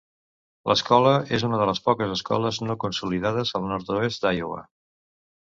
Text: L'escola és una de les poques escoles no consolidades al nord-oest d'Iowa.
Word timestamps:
L'escola 0.71 1.11
és 1.37 1.45
una 1.49 1.59
de 1.63 1.67
les 1.71 1.83
poques 1.91 2.15
escoles 2.17 2.59
no 2.69 2.79
consolidades 2.87 3.55
al 3.61 3.71
nord-oest 3.73 4.25
d'Iowa. 4.29 4.65